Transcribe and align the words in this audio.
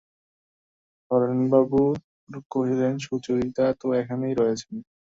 হারানবাবু 1.11 1.81
কহিলেন, 2.51 2.93
সুচরিতা 3.05 3.65
তো 3.79 3.87
এখানেই 4.01 4.33
রয়েছেন। 4.35 4.75